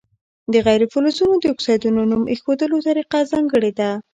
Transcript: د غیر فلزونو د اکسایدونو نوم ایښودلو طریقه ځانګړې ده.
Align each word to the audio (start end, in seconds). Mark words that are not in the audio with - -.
د 0.53 0.55
غیر 0.67 0.81
فلزونو 0.93 1.35
د 1.39 1.45
اکسایدونو 1.53 2.01
نوم 2.11 2.23
ایښودلو 2.31 2.77
طریقه 2.87 3.19
ځانګړې 3.31 3.71
ده. 3.79 3.89